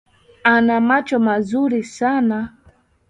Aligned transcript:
Ana 0.53 0.79
macho 0.81 1.19
mazuri 1.19 1.83
sana. 1.83 2.39